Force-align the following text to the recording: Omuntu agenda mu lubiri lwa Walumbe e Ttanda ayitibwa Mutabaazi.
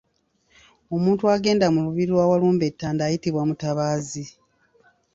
Omuntu 0.95 1.23
agenda 1.35 1.65
mu 1.73 1.79
lubiri 1.85 2.09
lwa 2.13 2.29
Walumbe 2.31 2.65
e 2.69 2.73
Ttanda 2.73 3.01
ayitibwa 3.05 3.41
Mutabaazi. 3.49 4.23